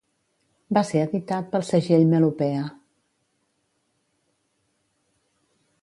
[0.77, 2.63] Va ser editat pel segell Melopea.